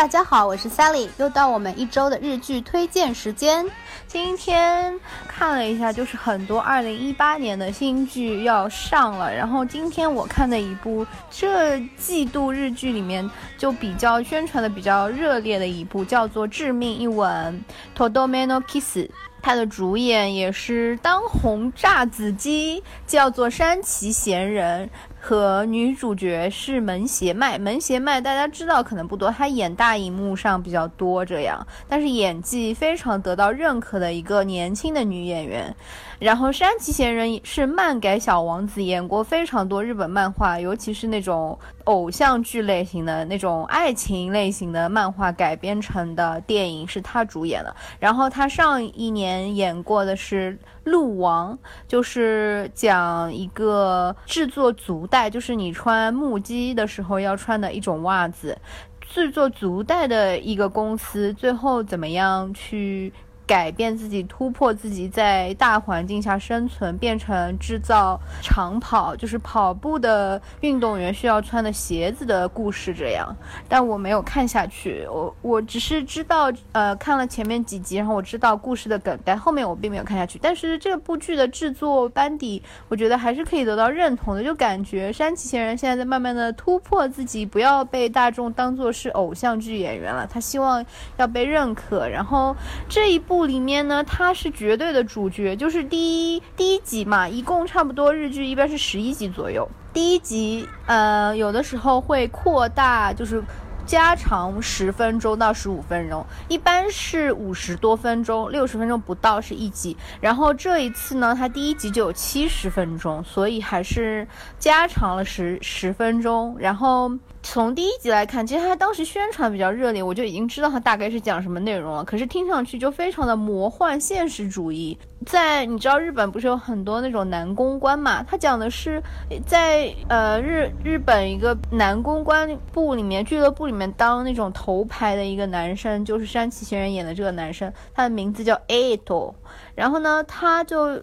[0.00, 3.66] 大家好，我是 Sally，又到我们一周的日剧推荐时间。
[4.06, 4.98] 今天
[5.28, 9.30] 看了一下，就是很多二零一八年的新剧要上了。
[9.30, 17.62] 然后今天我看的一部这季度日剧里面就比较宣传的比较热烈的一部，叫做《致命一吻》
[17.98, 19.06] （Todomeno Kiss）。
[19.42, 24.88] 它的主演也是当红炸子鸡，叫做山崎贤人。
[25.22, 35.76] 和女主角是门胁麦，门胁麦大家知道可能不多，她演大荧幕上比较多这样，但是演技非常得到认可的一个年轻的女演员。
[36.20, 47.74] 然后山崎贤人是漫改小王子，演过非常多日本漫画，尤其是那种偶像剧类型的那种爱情类型的漫画改编成的电影是他主演的。
[47.98, 50.52] 然后他上一年演过的是
[50.84, 51.54] 《鹿王》，
[51.88, 58.58] 就是讲一个制作足带，就是你穿木屐的时候要穿的一种袜子，
[59.00, 63.10] 制作足带的一个公司最后怎么样去。
[63.50, 72.94] 改变自己，突破自己，在大环境下生存，变成制造长跑，就是跑步的运动员需要穿的鞋子的故事。
[72.94, 73.36] 这样，
[73.68, 80.38] 但我没有看下去，我我只是知道，呃，看了前面几集，然后我知道故事的梗，但后面我并没有看下去。
[80.40, 92.08] 但是这部剧的制作班底，我觉得还是可以得到认同的，就感觉山崎贤人现在在慢慢的突破自己，不要被大众当做是偶像剧演员了，他希望要被认可。
[92.08, 92.54] 然后
[92.88, 93.39] 这一部。
[93.46, 99.68] 里面呢，他是绝对的主角，就是第一第一集嘛，一共差不多日剧一般是十一集左右。
[99.92, 103.42] 第一集，呃，有的时候会扩大，就是
[103.84, 109.96] 加长十分钟到十五分钟，一般是五十多分钟，六十分钟不到是一集。
[110.20, 114.26] 然后这一次呢，它第一集就有七十分钟，所以还是
[114.58, 116.56] 加长了十十分钟。
[116.58, 117.10] 然后。
[117.42, 122.04] 从第一集来看，其实他当时宣传比较热烈，我就已经知道他大概是讲什么内容了。
[122.04, 124.96] 可是听上去就非常的魔幻现实主义。
[125.26, 128.22] 在你知道日本不是有很多那种男公关嘛？
[128.22, 129.02] 他讲的是
[129.46, 139.34] 在呃日日本一个男公关部里面俱乐部里面当那种头牌的一个男生，就是山崎贤人演的这个男生，他的名字叫 Aito。
[139.74, 141.02] 然后呢，他就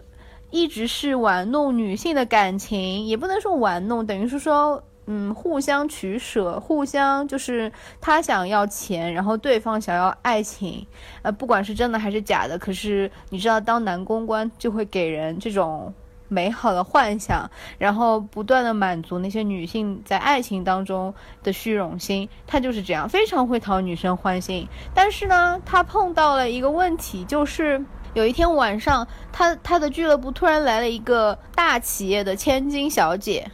[0.51, 4.83] 一直是玩弄女性的感情，也不能说玩弄，等于是说。
[5.09, 10.85] 嗯，互相取舍，互相就是他想要钱，然后对方想要爱情，
[11.21, 15.93] 呃，不管是真的还是假的，可是你知道，当男公关就会给人这种
[16.27, 24.67] 美好的幻想，然后不断的满足那些女性在爱情当中的虚荣心，他就是这样，非常会讨女生欢心。
[24.93, 27.81] 但是呢，他碰到了一个问题，就是
[28.13, 33.49] 有一天晚上，他他的俱乐部突然来了一个大企业的千金小姐。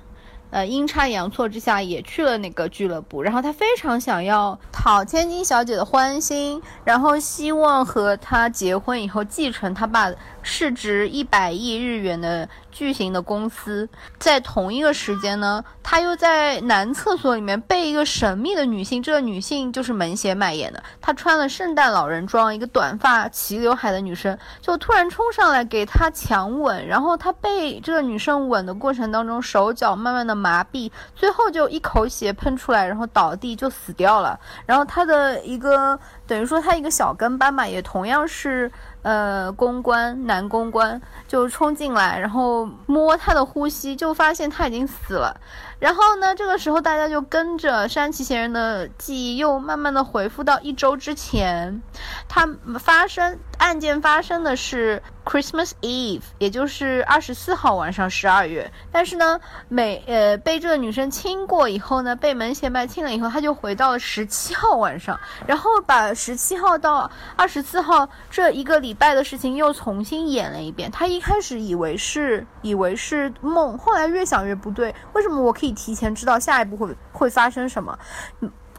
[0.54, 10.12] 呃，阴差阳错之下也去了那个俱乐部，然后他非常想要讨千金小姐的欢心，然后希望和她结婚以后继承他爸
[10.44, 12.48] 市值一百亿日元的。
[12.74, 13.88] 巨型的公司
[14.20, 34.40] 在同一个时间呢，他又在男厕所里面被一个神秘的女性，这个女性就是门胁麦演的，她穿了圣诞老人装，一个短发齐刘海的女生，就突然冲上来给他强吻，然后他被这个女生吻的过程当中，手脚慢慢的麻痹，最后就一口血喷出来，然后倒地就死掉了。
[34.66, 38.72] 然后他的一个等于说他一个小跟班嘛，也同样是。
[39.04, 45.40] 呃，公关男公关就冲进来，然后摸他的呼吸，就发现他已经死了。
[45.80, 51.82] 然后呢，这个时候大家就跟着山崎贤人的记忆，又慢慢的回复到一周之前，
[52.30, 52.48] 他
[52.80, 58.72] 发生案件发生的是 Christmas Eve，也就是二十四号晚上十二月。
[58.92, 68.94] 但是呢，每呃被这个女生亲过以后呢，被门前麦亲了以后，他就回到了十七号晚上，然后把十七号到二十四号这一个礼。
[68.94, 70.90] 拜的事情又重新演了一遍。
[70.92, 74.94] 他一开始以为是以为是梦，后来越想越不对。
[75.14, 77.98] 为什么我可以提前知道下一步会会发生什么？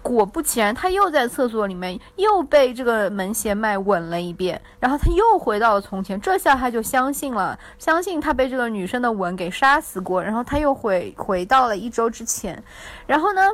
[0.04, 6.20] 果不其然，他又在厕所里面又被这个门胁麦吻了一遍，然后他又回到了从前。
[6.20, 10.22] 这下他就相信了，相信他被这个女生的吻给杀死过。
[10.22, 12.62] 然后他又回回到了一周之前，
[13.06, 13.50] 然后呢，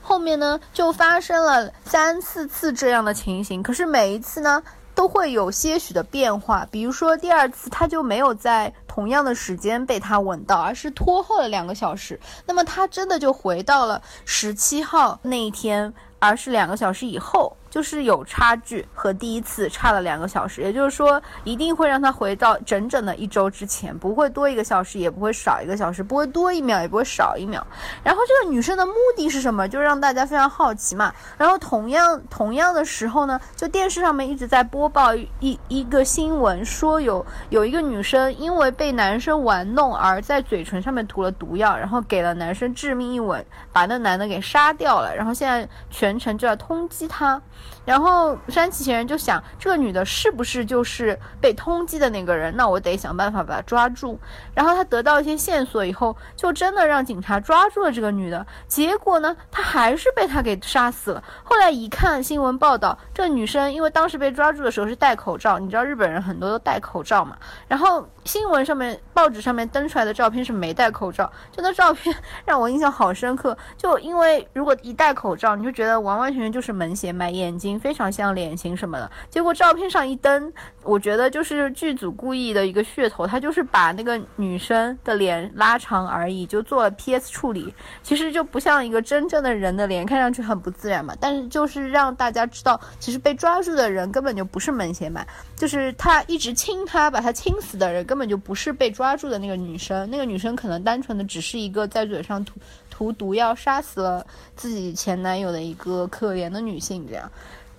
[0.00, 3.60] 后面呢就发生了三四次这样的情形。
[3.60, 4.62] 可是每一次呢。
[4.92, 12.18] 都会有些许的变化，比如说第二次他就没有在同样的时间被他吻到，而是拖后了两个小时。
[12.46, 17.56] 那么他真的就回到了十七号那一天，而是两个小时以后。
[17.70, 27.64] 就是有差距，和第一次差了两个小时，也就是说，一定会让他回到整整的一周之前，不会多一个小时，也不会少一个小时，不会多一秒，也不会少一秒。
[28.02, 29.68] 然后这个女生的目的是什么？
[29.68, 31.14] 就让大家非常好奇嘛。
[31.38, 45.14] 然后同样同样的时候呢，就电视上面一直在播报一一个新闻，说有有一个女生因为被男生玩弄而在嘴唇上面涂了毒药，然后给了男生致命一吻，把那男的给杀掉了。
[45.14, 47.40] 然后现在全程就要通缉她。
[47.84, 52.54] 然后山崎贤人就想，这个女的是不是就是被通缉的那个人？
[52.54, 54.18] 那我得想办法把她抓住。
[54.54, 58.46] 然后他得到一些线索以后，就真的让警察抓住了这个女的。
[58.68, 61.24] 结果呢，她还是被他给杀死了。
[61.42, 67.36] 后来一看新闻报道，这女生因为当时被抓住的时候是戴口罩，你知道日本人很多都戴口罩嘛。
[67.66, 72.14] 然后新闻上面、报纸上面登出来的照片是没戴口罩，就那照片
[72.44, 73.56] 让我印象好深刻。
[73.76, 79.10] 就因为如果一戴口罩，你就觉得完完全全就是门胁麦，眼睛非常像脸型什么的。
[79.28, 80.52] 结果照片上一登，
[80.84, 87.74] 我觉得就是剧组故意的一个噱头，他就是把那个女生的脸拉长而已，就做了 PS 处理，
[88.04, 91.12] 其实就不像一个真正的人的脸，看上去很不自然嘛。
[91.20, 95.26] 但是就是让大家知道，其实被抓住的人根本就不是门胁麦，
[95.56, 102.60] 就是他一直亲他，把他亲死的人根本就不是被抓住的那个女生，那个女生可能单纯的只是一个在嘴上涂
[103.00, 107.32] 涂毒药杀死了自己前男友的一个可怜的女性，这样。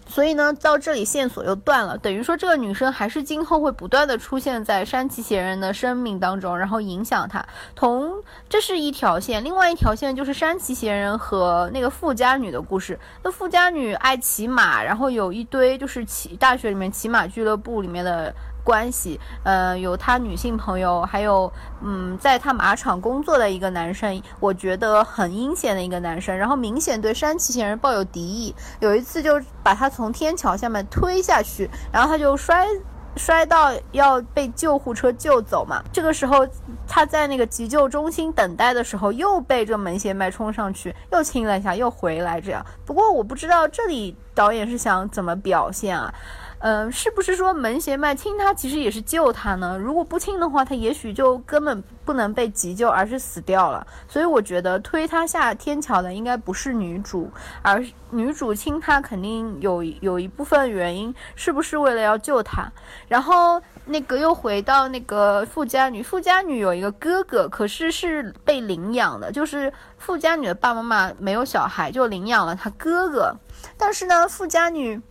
[0.07, 7.45] 所以呢，到这里线索又断了，等于说这个女生还是今后会不断的出现在山崎贤人的生命当中，然后影响他。
[7.75, 8.11] 同
[8.49, 12.99] 这是一条线，另外一条线就是山崎贤人和那个富家女的故事。
[13.23, 18.33] 那富家女爱骑马，然后有一堆就是骑大学里面骑马俱乐部里面的。
[18.63, 28.53] 关系，呃，有他女性朋友，还有，嗯，在他马场工作的一个男生，我觉得很阴险的一个男生，然后明显对山崎贤人抱有敌意。
[28.79, 32.67] 有一次就把他从天桥下面推下去，然后他就摔
[33.17, 35.83] 摔到要被救护车救走嘛。
[35.91, 36.47] 这个时候
[36.87, 42.65] 他在那个急救中心等待的时候，又被这门胁麦冲上去，又亲了一下，又回来这样。
[42.85, 46.13] 不过我不知道这里导演是想怎么表现啊。
[46.63, 49.75] 嗯，是不是说门邪脉亲他其实也是救他呢？
[49.79, 53.85] 如果不亲的话，他也许就根本不能被急救，而是死掉了。
[54.07, 57.27] 所以我觉得推他下天桥的应该不是女主，
[57.63, 62.71] 而女主亲他肯定有有一部分原因，是不是为了要救他？
[63.07, 73.35] 然后那个又回到那个富家女，富家女有一个哥哥，可是是被领养的，就是富家女的爸爸妈妈没有小孩，就领养了他哥哥。
[73.77, 75.01] 但是呢，富家女。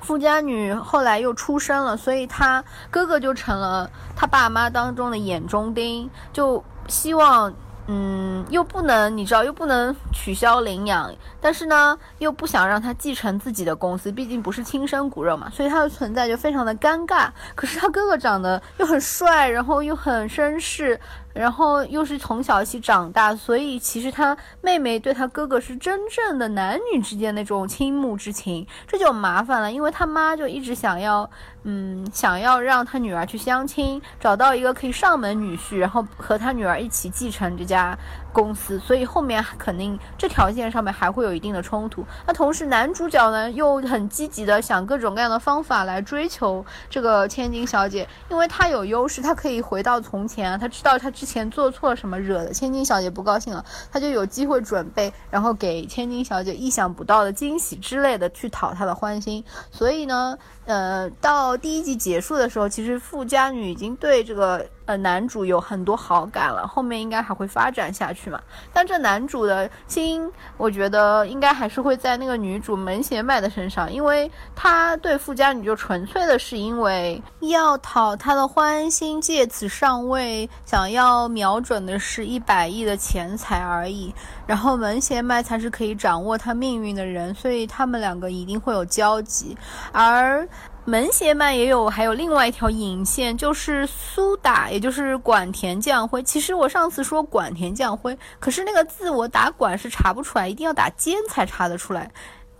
[0.00, 7.52] 富家女后来又出生了，所以她哥哥就成了她爸妈当中的眼中钉，就希望，
[7.86, 17.28] 嗯，又不能，你知道，又不能取消领养，但是呢，又不想让他继承自己的公司，毕竟不是亲生骨肉嘛，所以他的存在就非常的尴尬。
[17.54, 20.98] 可是他哥哥长得又很帅，然后又很绅士。
[21.38, 31.30] 然后又是从小一起长大，所以其实他妹妹对他哥哥是真正的男女之间那种倾慕之情，这就麻烦了，因为他妈就一直想要，
[31.62, 37.96] 嗯，想要让他女儿去相亲，找到一个可以上门女婿，然后和他女儿一起继承这家
[38.32, 42.04] 公司，所以后面肯定这条线上面还会有一定的冲突。
[42.26, 59.44] 那同时男主角呢又很积极的想各种各样的方法来追求这个千金小姐，因为他有优势，他可以回到从前啊，他知道他之前做错什么，惹的千金小姐不高兴了，他就有机会准备，然后给千金小姐意想不到的惊喜之类的，去讨她的欢心。
[59.70, 64.66] 所以呢，呃，到第一集结束的时候，其实富家女已经对这个。
[64.88, 68.40] 呃，男主有很多好感了，后面应该还会发展下去嘛？
[68.72, 70.26] 但这男主的心，
[70.56, 84.14] 我觉得应该还是会在那个女主门胁麦的身上，因为他对富家女就纯粹的是因为要讨她的欢心，借此上位，想要瞄准的是一百亿的钱财而已。
[84.46, 89.54] 然后门胁麦才是可以掌握他命运的人，所以他们两个一定会有交集，
[89.92, 90.48] 而。
[90.88, 96.22] 门胁麦也有，还有另外一条引线，就是苏打，也就是管田将辉。
[96.22, 102.10] 其实我上次说管田将辉，可是那个字我打管是查不出来，一定要打尖才查得出来。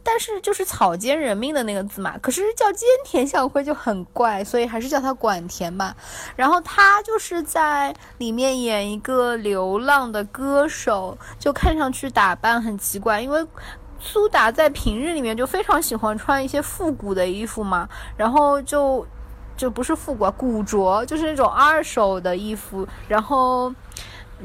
[0.02, 5.96] 但是就是草菅人命的那个字嘛，可是叫菅田将辉就很怪，所以还是叫他管田吧。
[6.36, 13.46] 然后他就是在里面演一个流浪的歌手，就看上去打扮很奇怪，因为。
[14.00, 19.06] 苏打在平日里面就非常喜欢穿一些复古的衣服嘛，然后就
[19.56, 22.86] 就不是复古，古着，就是那种二手的衣服。
[23.08, 23.74] 然后，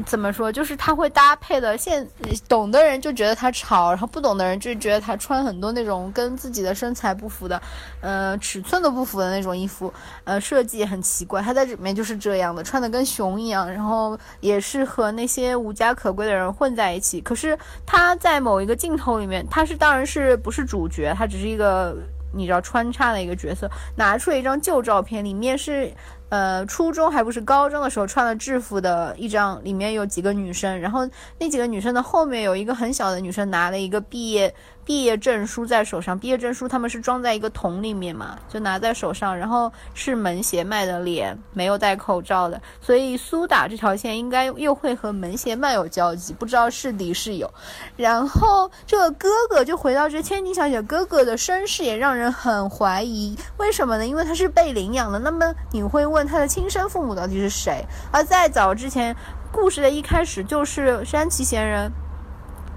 [0.05, 0.51] 怎么说？
[0.51, 2.07] 就是他会搭配的，现
[2.47, 7.61] 懂的人就觉得他潮，然后不懂的人就觉得他穿很多那种跟自己的身材不符的，
[8.01, 11.41] 呃，尺寸都不符的那种衣服，呃，设计很奇怪。
[11.41, 17.21] 他在里面就是这样的，穿的跟熊一样，然后也是和那些无家可归的人混在一起。
[17.21, 21.95] 可是他在某一个镜头里面，他是当然是不是主角，他只是一个
[22.31, 25.93] 你知道穿插的一个角色，拿出了一张旧照片，里面是。
[26.33, 34.51] 呃，初中还不是高中的时候穿了制服的一张，里面有几个女生，然后那几个女生的后面有一个很小的女生拿了一个毕业。
[34.85, 39.37] 毕业证书在手上，毕业证书他们是装在一个桶里面嘛，就拿在手上。
[39.37, 47.49] 然后是门鞋卖的脸，没有戴口罩的，所以苏打这条线应该又会和门鞋卖有交集，不知道是敌是友。
[47.95, 54.05] 然后这个哥哥就回到这千金小姐哥哥的身世也让人很怀疑，为什么呢？
[54.05, 55.17] 因为他是被领养的。
[55.17, 57.85] 那么你会问他的亲生父母到底是谁？
[58.11, 59.15] 而在早之前，
[59.51, 61.91] 故事的一开始就是山崎贤人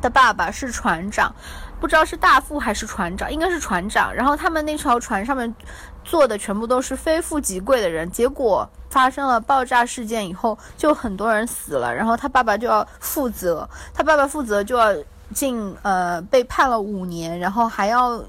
[0.01, 1.35] 的爸爸是船长。
[1.79, 4.13] 不知道是大副还是船长，应该是船长。
[4.13, 5.55] 然后他们那条船上面
[6.03, 8.11] 坐的全部都是非富即贵的人。
[8.11, 11.95] 结果发生了爆炸事件以后，就很多人死了。
[11.95, 14.89] 然后他爸爸就要负责，他爸爸负责就要
[15.35, 18.25] 进呃被判了五年，然后还要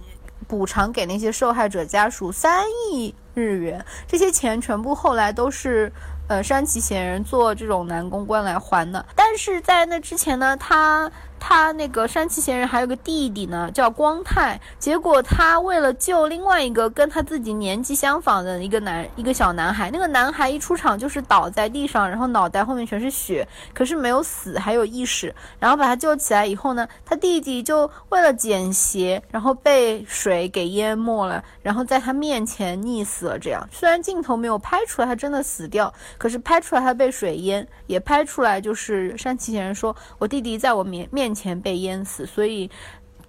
[0.45, 3.83] 补偿给那些受害者家属三亿日元。
[4.07, 5.91] 这些钱全部后来都是。
[6.29, 14.59] 呃，山崎贤人做这种男公关来还的，但是在那之前呢，他他那个山崎贤人还有个弟弟呢，叫光太。
[14.77, 25.33] 结果他为了救另外一个跟他自己年纪相仿的一个男一个小男孩，那个男孩一出场就是倒在地上，然后脑袋后面全是血，可是没有死，还有意识。
[25.59, 33.39] 然后把他救起来以后呢，他弟弟就为了捡鞋，然后被水给淹没了，然后在他面前溺死了。
[33.39, 35.87] 这样虽然镜头没有拍出来他真的死掉。
[36.17, 42.71] 可是拍出来他被水淹，也拍出来就是山崎贤人说，我弟弟在我面面面前被淹死，所以。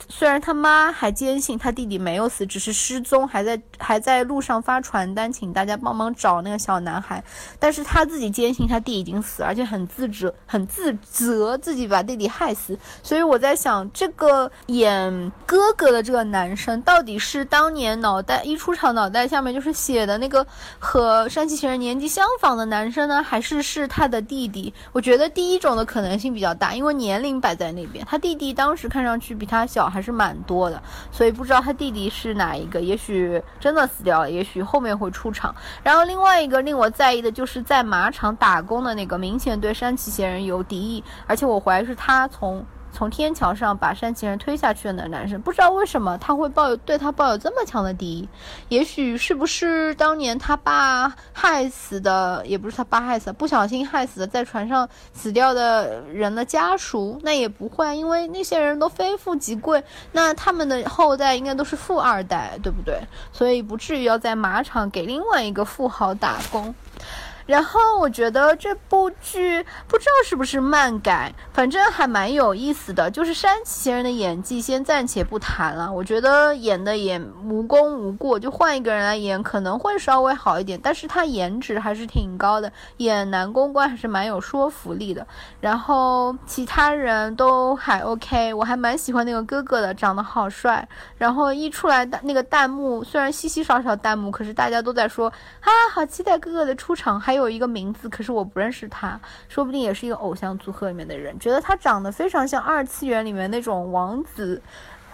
[0.09, 7.23] 虽然他妈还坚信他弟弟没有死，只是失踪，还在还在路上发传单，请大家帮忙找那个小男孩，
[7.59, 12.78] 但是他自己坚信他弟已经死，而且很自责，很自责自己把弟弟害死。
[13.02, 20.47] 所以我在想，这个演哥哥的这个男生，到底是当年脑袋一出场脑袋下面就是写的那个
[20.78, 24.73] 和山崎贤人年纪相仿的男生呢，还是是他的弟弟？
[24.93, 29.88] 我觉得第一种的可能性比较大，因为年龄摆在那边，他弟弟当时看上去比他小。
[29.88, 35.54] 还是蛮多的，所以不知道他弟弟是哪一个，也许真的死掉了，也许后面会出场。
[35.83, 42.64] 然后另外一个令我在意的就是在马场打工的那个，明显对山崎贤人有敌意，而且我怀疑是他从。
[42.92, 48.28] 从天桥上把山崎人推下去的那男生，不知道为什么他会抱有对他抱有这么强的敌意。
[48.68, 57.21] 也许是不是当年他爸害死的，也不是他爸害死的，不小心害死的，在船上死掉的人的家属？
[57.23, 63.00] 那也不会，因为那些人都非富即贵，那他们的后代应该都是富二代，对不对？
[63.33, 66.75] 所以不至于要在马场给另外一个富豪打工。
[67.49, 73.11] 然后我觉得这部剧不知道是不是漫改，反正还蛮有意思的。
[73.11, 80.78] 就是山崎贤人的演技先暂且不谈了，我觉得演的也无功无过，就换一个人来演可能会稍微好一点。
[80.83, 85.26] 但是他颜值还是挺高的，演男公关还是蛮有说服力的。
[85.59, 90.87] 然后其他人都还 OK，我还蛮喜欢那个哥哥的，长得好帅。
[91.17, 97.38] 然后一出来的那个弹幕，虽然稀稀少少弹幕，可是大家都在说啊，好期待哥哥的出场，还有。
[97.38, 99.18] 有一个名字，可是我不认识他，
[99.49, 101.38] 说不定也是一个偶像组合里面的人。
[101.38, 104.61] 觉得他长得非常像二次元里面那种王子，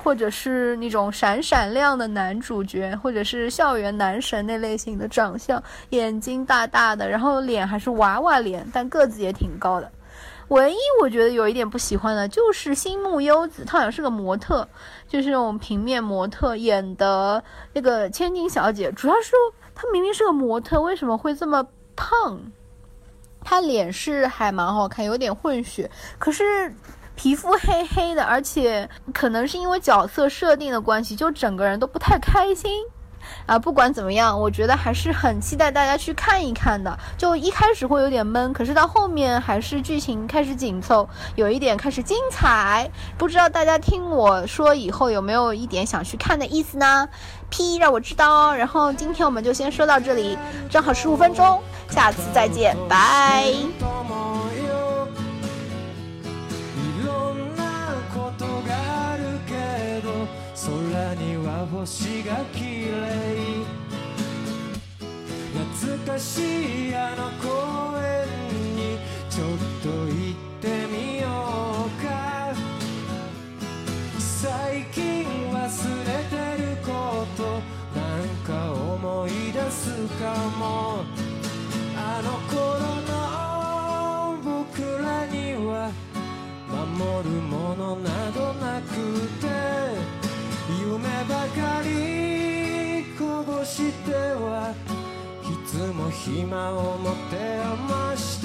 [0.02, 9.90] 或者是那种闪闪亮的男主角，或者是校园男神那类型的长相，眼睛大大的，然后脸还是娃娃脸，但个子也挺高的。
[10.48, 14.68] 唯一我觉得有一点不喜欢的就是新木优子，她好像是个模特，
[15.08, 18.92] 就是那种平面模特演的那个千金小姐。
[18.92, 19.32] 主要是
[19.74, 21.66] 她明明是个模特，为什么会这么？
[21.96, 22.40] 胖，
[23.42, 26.74] 他脸是还蛮好看，有点混血，可是
[27.14, 32.70] 皮肤黑黑的，而且可能是因为角色设定的关系，就整个人都不太开心。
[33.46, 36.98] 啊，不管怎么样，我觉得还是很期待大家去看一看的。
[37.16, 42.90] 就一开始会有点闷，可是到后面还是剧情开始紧凑，有一点开始精彩。
[43.16, 47.08] 不知道大家听我说以后有没有一点想去看的意思呢
[47.50, 48.56] ？P 让我知道哦。
[48.56, 50.38] 然后今天我们就先说到这里，
[50.70, 53.54] 正好十五分钟，下次再见，拜。
[61.84, 63.23] 星が綺麗
[95.92, 97.60] も暇を持て
[97.90, 98.43] 余して